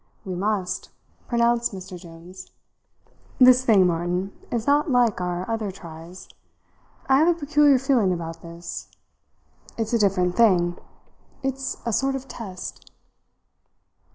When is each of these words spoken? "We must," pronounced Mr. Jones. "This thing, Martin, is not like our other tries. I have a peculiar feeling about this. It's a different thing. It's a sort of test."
"We 0.25 0.33
must," 0.33 0.89
pronounced 1.27 1.73
Mr. 1.73 1.95
Jones. 1.95 2.49
"This 3.37 3.63
thing, 3.63 3.85
Martin, 3.85 4.31
is 4.49 4.65
not 4.65 4.89
like 4.89 5.21
our 5.21 5.47
other 5.47 5.69
tries. 5.69 6.27
I 7.07 7.19
have 7.19 7.27
a 7.27 7.39
peculiar 7.39 7.77
feeling 7.77 8.11
about 8.11 8.41
this. 8.41 8.87
It's 9.77 9.93
a 9.93 9.99
different 9.99 10.35
thing. 10.35 10.79
It's 11.43 11.77
a 11.85 11.93
sort 11.93 12.15
of 12.15 12.27
test." 12.27 12.91